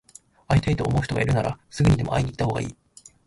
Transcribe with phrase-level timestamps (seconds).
[0.47, 2.75] 会いたいと思う人がいるなら、すぐにでも会いに行ったほうがいい。